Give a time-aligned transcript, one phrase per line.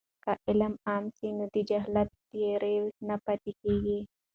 [0.23, 2.75] که علم عام سي نو د جهالت تیارې
[3.07, 3.99] نه پاتې کېږي.